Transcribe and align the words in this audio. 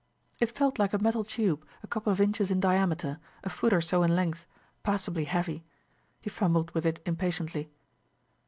It 0.39 0.49
felt 0.49 0.79
like 0.79 0.93
a 0.93 0.97
metal 0.97 1.23
tube 1.23 1.63
a 1.83 1.87
couple 1.87 2.11
of 2.11 2.19
inches 2.19 2.49
in 2.49 2.59
diameter, 2.59 3.19
a 3.43 3.49
foot 3.49 3.71
or 3.71 3.81
so 3.81 4.01
in 4.01 4.15
length, 4.15 4.47
passably 4.81 5.25
heavy. 5.25 5.63
He 6.19 6.29
fumbled 6.31 6.71
with 6.71 6.87
it 6.87 6.99
impatiently. 7.05 7.69